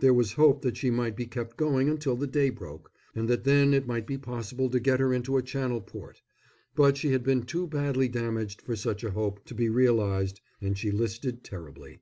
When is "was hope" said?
0.12-0.60